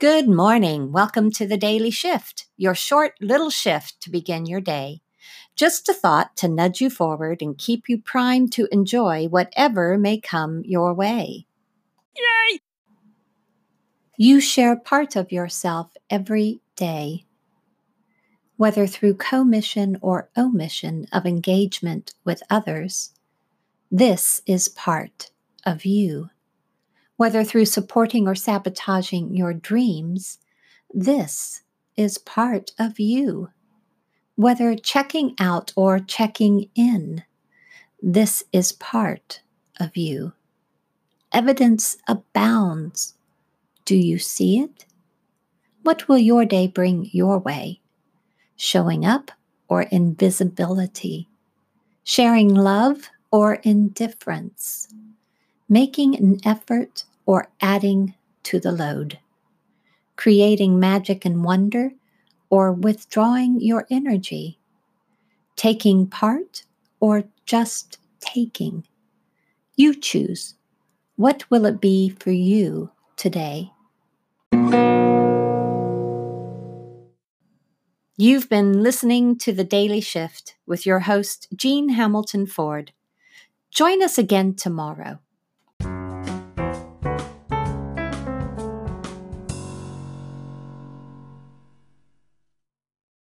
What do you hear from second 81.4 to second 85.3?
Jean Hamilton Ford. Join us again tomorrow